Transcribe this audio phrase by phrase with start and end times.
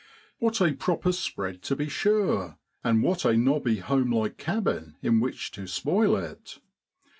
[0.39, 5.19] What a proper spread to be sure, and what a nobby home like cabin in
[5.19, 6.57] which to spoil it